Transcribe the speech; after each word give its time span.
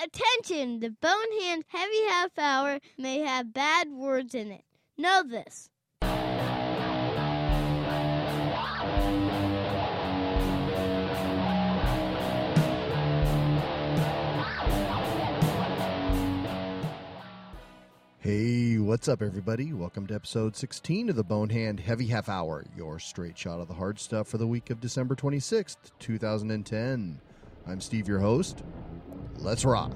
Attention! 0.00 0.78
The 0.78 0.90
Bonehand 0.90 1.64
Heavy 1.66 2.04
Half 2.08 2.38
Hour 2.38 2.78
may 2.96 3.18
have 3.18 3.52
bad 3.52 3.90
words 3.90 4.32
in 4.32 4.52
it. 4.52 4.62
Know 4.96 5.24
this. 5.24 5.70
Hey, 18.20 18.78
what's 18.78 19.08
up, 19.08 19.20
everybody? 19.20 19.72
Welcome 19.72 20.06
to 20.06 20.14
episode 20.14 20.54
16 20.54 21.08
of 21.08 21.16
the 21.16 21.24
Bonehand 21.24 21.80
Heavy 21.80 22.06
Half 22.06 22.28
Hour, 22.28 22.64
your 22.76 23.00
straight 23.00 23.36
shot 23.36 23.58
of 23.58 23.66
the 23.66 23.74
hard 23.74 23.98
stuff 23.98 24.28
for 24.28 24.38
the 24.38 24.46
week 24.46 24.70
of 24.70 24.80
December 24.80 25.16
26th, 25.16 25.90
2010. 25.98 27.20
I'm 27.66 27.80
Steve, 27.80 28.06
your 28.06 28.20
host. 28.20 28.62
Let's 29.40 29.64
rock. 29.64 29.92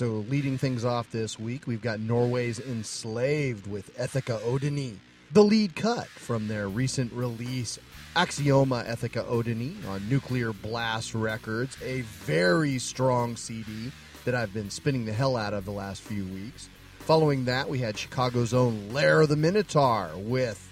So 0.00 0.24
leading 0.30 0.56
things 0.56 0.82
off 0.82 1.10
this 1.10 1.38
week, 1.38 1.66
we've 1.66 1.82
got 1.82 2.00
Norway's 2.00 2.58
Enslaved 2.58 3.66
with 3.66 3.94
Ethica 3.98 4.40
Odini, 4.40 4.96
the 5.30 5.44
lead 5.44 5.76
cut 5.76 6.06
from 6.06 6.48
their 6.48 6.70
recent 6.70 7.12
release, 7.12 7.78
Axioma 8.16 8.86
Ethica 8.86 9.22
Odini, 9.26 9.76
on 9.86 10.08
Nuclear 10.08 10.54
Blast 10.54 11.14
Records, 11.14 11.76
a 11.84 12.00
very 12.00 12.78
strong 12.78 13.36
CD 13.36 13.92
that 14.24 14.34
I've 14.34 14.54
been 14.54 14.70
spinning 14.70 15.04
the 15.04 15.12
hell 15.12 15.36
out 15.36 15.52
of 15.52 15.66
the 15.66 15.70
last 15.70 16.00
few 16.00 16.24
weeks. 16.24 16.70
Following 17.00 17.44
that, 17.44 17.68
we 17.68 17.80
had 17.80 17.98
Chicago's 17.98 18.54
own 18.54 18.94
Lair 18.94 19.20
of 19.20 19.28
the 19.28 19.36
Minotaur 19.36 20.12
with 20.16 20.66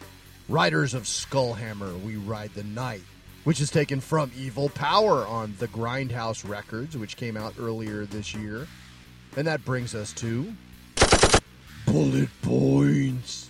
Riders 0.49 0.95
of 0.95 1.03
Skullhammer, 1.03 2.03
We 2.03 2.17
Ride 2.17 2.55
the 2.55 2.65
Night, 2.65 3.05
which 3.45 3.61
is 3.61 3.71
taken 3.71 4.01
from 4.01 4.33
Evil 4.35 4.71
Power 4.71 5.27
on 5.27 5.55
the 5.59 5.69
Grindhouse 5.69 6.49
Records, 6.49 6.97
which 6.97 7.19
came 7.19 7.37
out 7.37 7.53
earlier 7.59 8.07
this 8.07 8.35
year. 8.35 8.67
And 9.39 9.47
that 9.47 9.65
brings 9.65 9.95
us 9.95 10.13
to 10.15 10.53
Bullet 11.87 12.29
Points. 12.43 13.49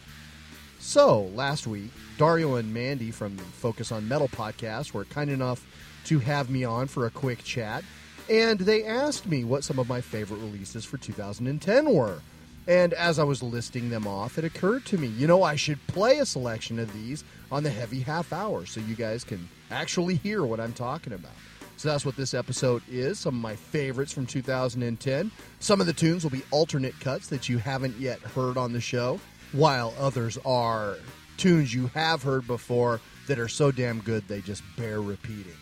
So, 0.78 1.22
last 1.34 1.66
week, 1.66 1.90
Dario 2.18 2.56
and 2.56 2.74
Mandy 2.74 3.10
from 3.10 3.38
the 3.38 3.42
Focus 3.42 3.90
on 3.90 4.06
Metal 4.06 4.28
podcast 4.28 4.92
were 4.92 5.06
kind 5.06 5.30
enough 5.30 5.66
to 6.04 6.18
have 6.18 6.50
me 6.50 6.62
on 6.62 6.88
for 6.88 7.06
a 7.06 7.10
quick 7.10 7.42
chat, 7.42 7.84
and 8.28 8.58
they 8.60 8.84
asked 8.84 9.26
me 9.26 9.44
what 9.44 9.64
some 9.64 9.78
of 9.78 9.88
my 9.88 10.02
favorite 10.02 10.40
releases 10.40 10.84
for 10.84 10.98
2010 10.98 11.90
were. 11.90 12.20
And 12.66 12.92
as 12.92 13.18
I 13.18 13.24
was 13.24 13.42
listing 13.42 13.88
them 13.88 14.06
off, 14.06 14.36
it 14.36 14.44
occurred 14.44 14.84
to 14.86 14.98
me, 14.98 15.06
you 15.06 15.26
know, 15.26 15.42
I 15.42 15.56
should 15.56 15.78
play 15.86 16.18
a 16.18 16.26
selection 16.26 16.78
of 16.78 16.92
these 16.92 17.24
on 17.50 17.62
the 17.62 17.70
heavy 17.70 18.00
half 18.00 18.30
hour 18.30 18.66
so 18.66 18.80
you 18.80 18.94
guys 18.94 19.24
can 19.24 19.48
actually 19.70 20.16
hear 20.16 20.44
what 20.44 20.60
I'm 20.60 20.74
talking 20.74 21.14
about. 21.14 21.32
So 21.78 21.88
that's 21.88 22.04
what 22.04 22.16
this 22.16 22.34
episode 22.34 22.82
is. 22.90 23.20
Some 23.20 23.36
of 23.36 23.40
my 23.40 23.54
favorites 23.54 24.12
from 24.12 24.26
2010. 24.26 25.30
Some 25.60 25.80
of 25.80 25.86
the 25.86 25.92
tunes 25.92 26.24
will 26.24 26.30
be 26.32 26.42
alternate 26.50 26.98
cuts 26.98 27.28
that 27.28 27.48
you 27.48 27.58
haven't 27.58 27.96
yet 28.00 28.18
heard 28.18 28.56
on 28.56 28.72
the 28.72 28.80
show, 28.80 29.20
while 29.52 29.94
others 29.96 30.36
are 30.44 30.96
tunes 31.36 31.72
you 31.72 31.86
have 31.94 32.24
heard 32.24 32.48
before 32.48 33.00
that 33.28 33.38
are 33.38 33.46
so 33.46 33.70
damn 33.70 34.00
good 34.00 34.26
they 34.26 34.40
just 34.40 34.64
bear 34.76 35.00
repeating. 35.00 35.54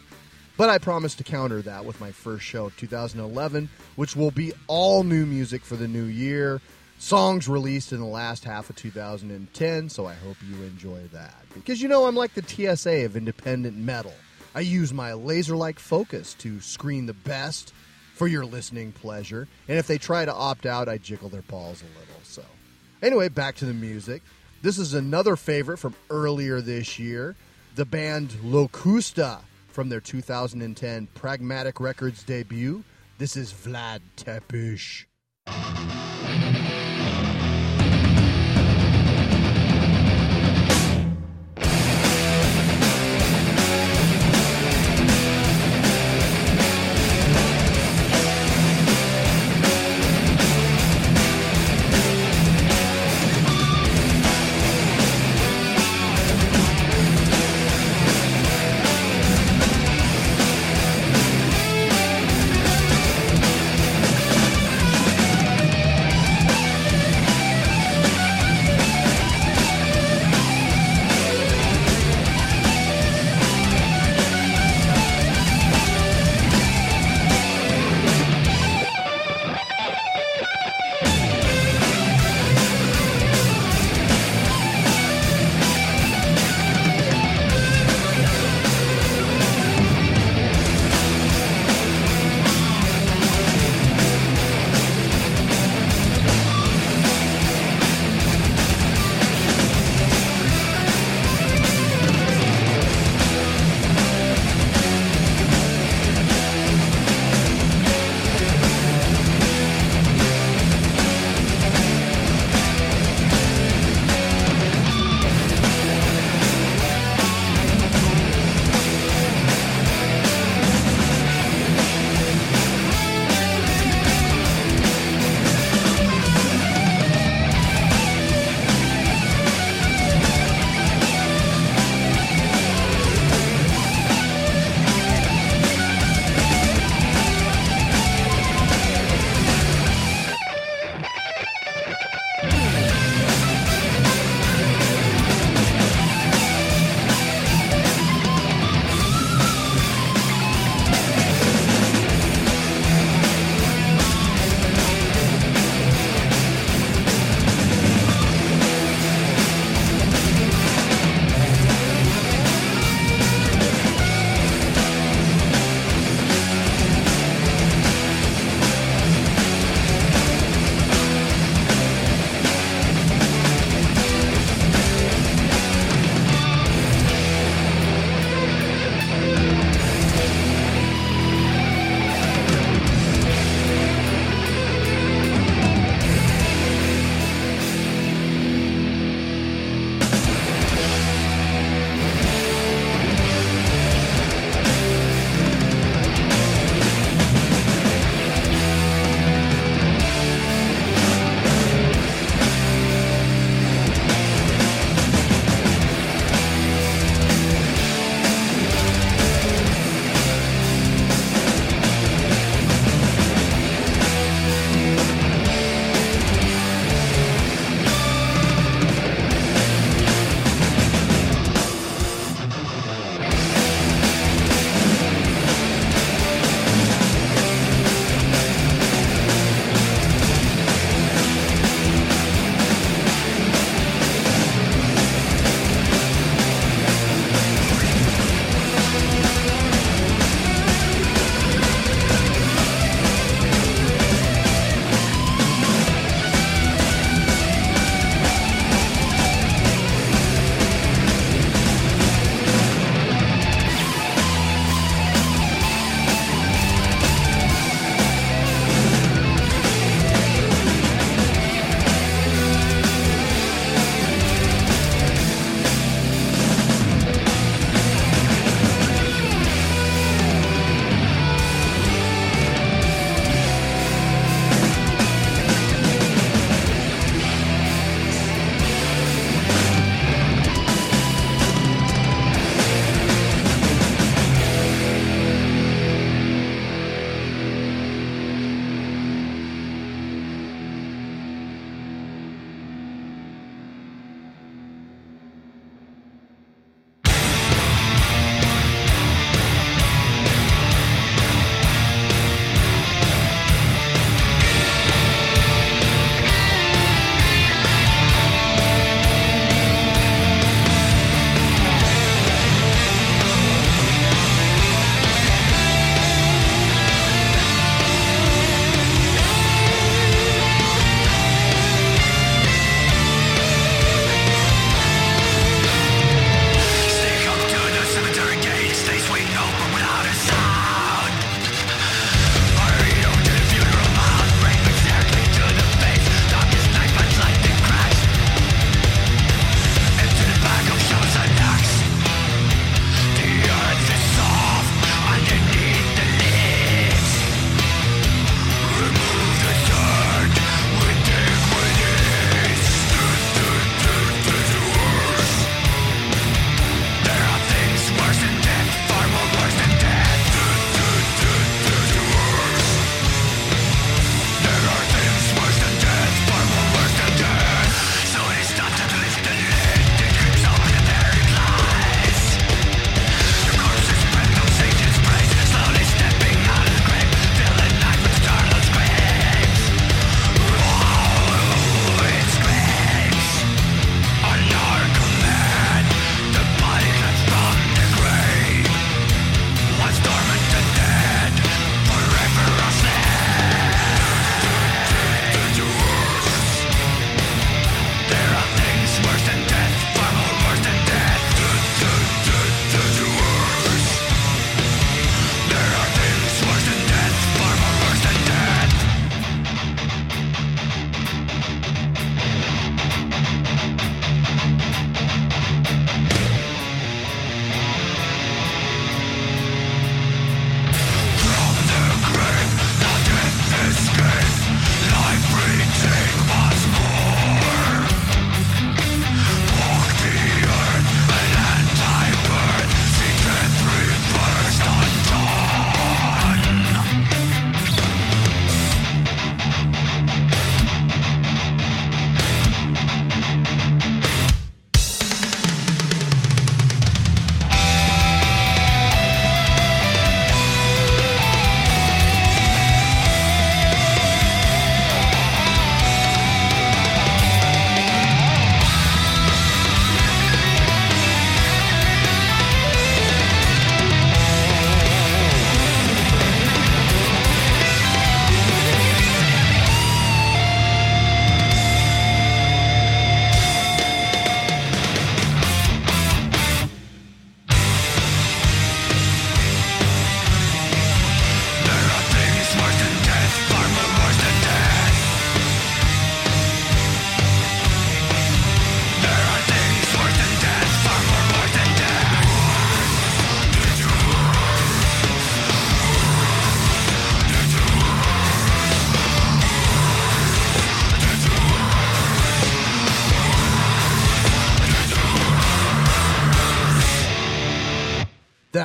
But 0.57 0.71
I 0.71 0.79
promise 0.79 1.15
to 1.17 1.23
counter 1.23 1.61
that 1.61 1.85
with 1.85 2.01
my 2.01 2.13
first 2.13 2.47
show 2.47 2.65
of 2.65 2.77
2011, 2.79 3.69
which 3.97 4.17
will 4.17 4.31
be 4.31 4.55
all 4.69 5.05
new 5.05 5.27
music 5.27 5.67
for 5.67 5.77
the 5.77 5.87
new 5.87 6.05
year. 6.05 6.63
Songs 6.99 7.47
released 7.47 7.93
in 7.93 8.01
the 8.01 8.07
last 8.07 8.43
half 8.43 8.71
of 8.71 8.77
2010, 8.77 9.91
so 9.91 10.07
I 10.07 10.15
hope 10.15 10.39
you 10.49 10.63
enjoy 10.63 11.03
that. 11.13 11.35
Because 11.53 11.83
you 11.83 11.89
know, 11.89 12.07
I'm 12.07 12.17
like 12.17 12.33
the 12.33 12.43
TSA 12.43 13.05
of 13.05 13.19
independent 13.19 13.77
metal. 13.77 14.15
I 14.57 14.61
use 14.61 14.91
my 14.91 15.13
laser 15.13 15.55
like 15.55 15.79
focus 15.79 16.33
to 16.39 16.61
screen 16.61 17.05
the 17.05 17.13
best 17.13 17.75
for 18.15 18.27
your 18.27 18.47
listening 18.47 18.91
pleasure, 18.91 19.49
and 19.69 19.77
if 19.77 19.87
they 19.87 19.99
try 19.99 20.25
to 20.25 20.33
opt 20.33 20.65
out, 20.65 20.89
I 20.89 20.97
jiggle 20.97 21.29
their 21.29 21.43
balls 21.43 21.83
a 21.83 21.99
little. 21.99 22.23
So, 22.23 22.43
anyway, 23.03 23.29
back 23.29 23.57
to 23.57 23.67
the 23.67 23.75
music. 23.75 24.23
This 24.63 24.79
is 24.79 24.95
another 24.95 25.37
favorite 25.37 25.77
from 25.77 25.95
earlier 26.09 26.63
this 26.63 26.99
year 26.99 27.37
the 27.75 27.85
band 27.85 28.31
Locusta 28.43 29.41
from 29.69 29.91
their 29.91 30.01
2010 30.01 31.09
Pragmatic 31.13 31.79
Records 31.79 32.23
debut. 32.23 32.83
This 33.19 33.37
is 33.37 33.53
Vlad 33.53 34.01
Tepish. 34.17 35.05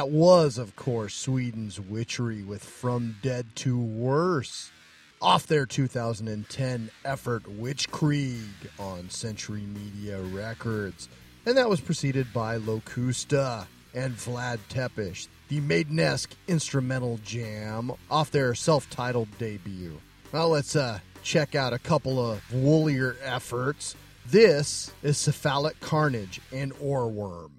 That 0.01 0.09
was, 0.09 0.57
of 0.57 0.75
course, 0.75 1.13
Sweden's 1.13 1.79
Witchery 1.79 2.41
with 2.41 2.63
From 2.63 3.17
Dead 3.21 3.45
to 3.57 3.79
Worse 3.79 4.71
off 5.21 5.45
their 5.45 5.67
2010 5.67 6.89
effort 7.05 7.43
Witchkrieg 7.43 8.49
on 8.79 9.11
Century 9.11 9.61
Media 9.61 10.19
Records. 10.19 11.07
And 11.45 11.55
that 11.55 11.69
was 11.69 11.79
preceded 11.81 12.33
by 12.33 12.57
Locusta 12.57 13.67
and 13.93 14.15
Vlad 14.15 14.57
Tepish, 14.69 15.27
the 15.49 15.59
Maidenesque 15.59 16.33
instrumental 16.47 17.19
jam 17.23 17.91
off 18.09 18.31
their 18.31 18.55
self 18.55 18.89
titled 18.89 19.27
debut. 19.37 20.01
Well, 20.31 20.49
let's 20.49 20.75
uh, 20.75 20.97
check 21.21 21.53
out 21.53 21.73
a 21.73 21.79
couple 21.79 22.19
of 22.19 22.41
woolier 22.51 23.17
efforts. 23.21 23.95
This 24.25 24.89
is 25.03 25.19
Cephalic 25.19 25.79
Carnage 25.79 26.41
and 26.51 26.73
Ohrwurm. 26.79 27.51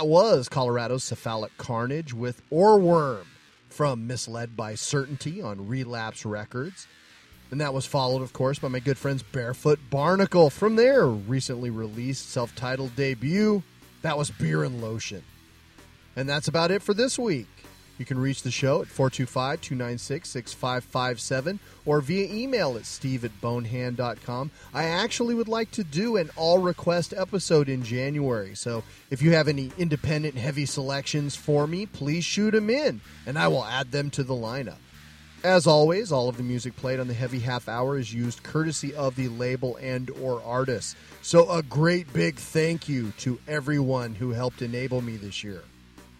That 0.00 0.06
was 0.06 0.48
Colorado's 0.48 1.04
Cephalic 1.04 1.54
Carnage 1.58 2.14
with 2.14 2.40
Ohrwurm 2.50 3.26
from 3.68 4.06
Misled 4.06 4.56
by 4.56 4.74
Certainty 4.74 5.42
on 5.42 5.68
Relapse 5.68 6.24
Records. 6.24 6.86
And 7.50 7.60
that 7.60 7.74
was 7.74 7.84
followed, 7.84 8.22
of 8.22 8.32
course, 8.32 8.58
by 8.58 8.68
my 8.68 8.78
good 8.78 8.96
friends 8.96 9.22
Barefoot 9.22 9.78
Barnacle 9.90 10.48
from 10.48 10.76
their 10.76 11.06
recently 11.06 11.68
released 11.68 12.30
self 12.30 12.54
titled 12.54 12.96
debut. 12.96 13.62
That 14.00 14.16
was 14.16 14.30
Beer 14.30 14.64
and 14.64 14.80
Lotion. 14.80 15.22
And 16.16 16.26
that's 16.26 16.48
about 16.48 16.70
it 16.70 16.80
for 16.80 16.94
this 16.94 17.18
week. 17.18 17.59
You 18.00 18.06
can 18.06 18.18
reach 18.18 18.42
the 18.42 18.50
show 18.50 18.80
at 18.80 18.88
425 18.88 19.60
296 19.60 20.26
6557 20.30 21.60
or 21.84 22.00
via 22.00 22.32
email 22.32 22.78
at 22.78 22.86
steve 22.86 23.26
at 23.26 23.40
bonehand.com. 23.42 24.50
I 24.72 24.84
actually 24.84 25.34
would 25.34 25.48
like 25.48 25.70
to 25.72 25.84
do 25.84 26.16
an 26.16 26.30
all 26.34 26.60
request 26.60 27.12
episode 27.14 27.68
in 27.68 27.82
January, 27.82 28.54
so 28.54 28.84
if 29.10 29.20
you 29.20 29.32
have 29.32 29.48
any 29.48 29.70
independent 29.76 30.36
heavy 30.36 30.64
selections 30.64 31.36
for 31.36 31.66
me, 31.66 31.84
please 31.84 32.24
shoot 32.24 32.52
them 32.52 32.70
in 32.70 33.02
and 33.26 33.38
I 33.38 33.48
will 33.48 33.66
add 33.66 33.92
them 33.92 34.08
to 34.12 34.22
the 34.22 34.32
lineup. 34.32 34.78
As 35.44 35.66
always, 35.66 36.10
all 36.10 36.30
of 36.30 36.38
the 36.38 36.42
music 36.42 36.76
played 36.76 37.00
on 37.00 37.08
the 37.08 37.12
Heavy 37.12 37.40
Half 37.40 37.68
Hour 37.68 37.98
is 37.98 38.14
used 38.14 38.42
courtesy 38.42 38.94
of 38.94 39.14
the 39.14 39.28
label 39.28 39.76
and 39.76 40.08
or 40.22 40.42
artist. 40.42 40.96
So 41.20 41.50
a 41.50 41.62
great 41.62 42.10
big 42.14 42.36
thank 42.36 42.88
you 42.88 43.12
to 43.18 43.38
everyone 43.46 44.14
who 44.14 44.30
helped 44.30 44.62
enable 44.62 45.02
me 45.02 45.18
this 45.18 45.44
year. 45.44 45.64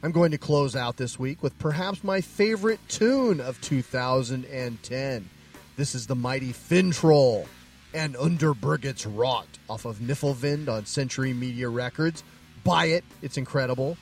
I'm 0.02 0.12
going 0.12 0.30
to 0.30 0.38
close 0.38 0.74
out 0.74 0.96
this 0.96 1.18
week 1.18 1.42
with 1.42 1.58
perhaps 1.58 2.02
my 2.02 2.22
favorite 2.22 2.80
tune 2.88 3.38
of 3.38 3.60
2010. 3.60 5.30
This 5.76 5.94
is 5.94 6.06
the 6.06 6.14
mighty 6.14 6.54
Finntroll 6.54 7.46
and 7.92 8.14
Underberget's 8.14 9.04
Rot 9.04 9.46
off 9.68 9.84
of 9.84 9.98
Nifelvind 9.98 10.70
on 10.70 10.86
Century 10.86 11.34
Media 11.34 11.68
Records. 11.68 12.24
Buy 12.64 12.86
it, 12.86 13.04
it's 13.20 13.36
incredible. 13.36 13.98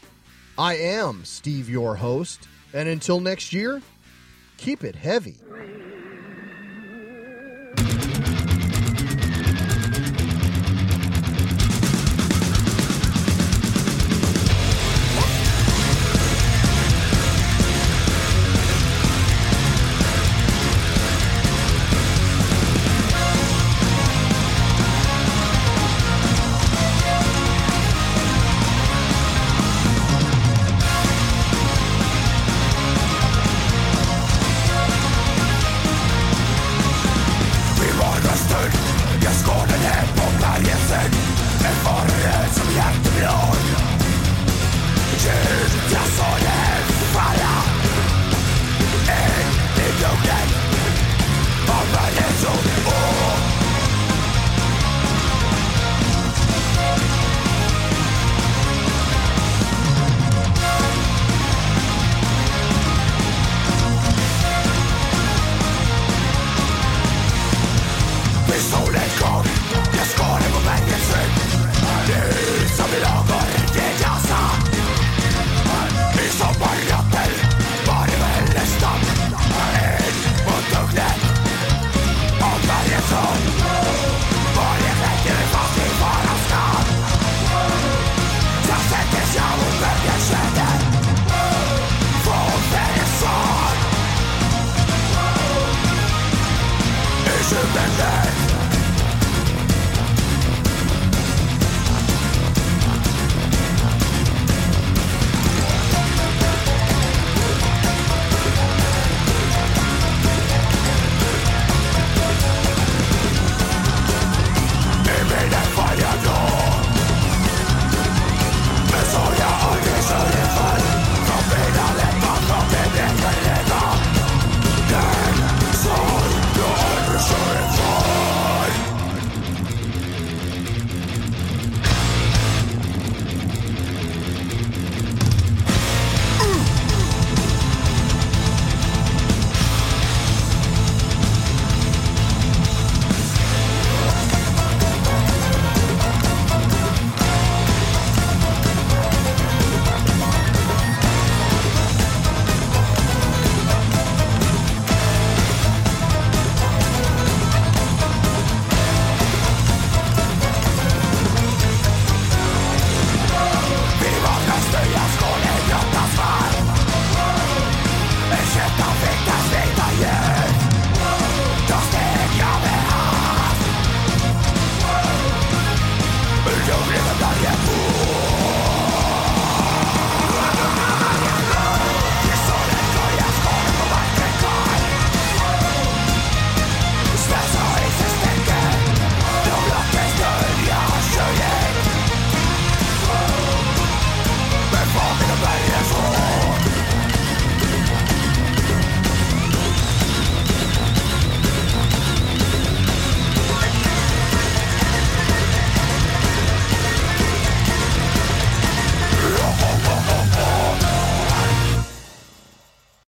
I 0.57 0.77
am 0.77 1.25
Steve, 1.25 1.69
your 1.69 1.97
host, 1.97 2.47
and 2.73 2.89
until 2.89 3.19
next 3.19 3.53
year, 3.53 3.83
keep 4.57 4.85
it 4.85 4.95
heavy. 4.95 5.37